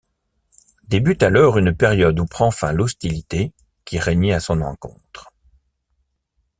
[0.87, 3.53] Débute alors une période où prend fin l'hostilité
[3.85, 5.31] qui régnait à son encontre.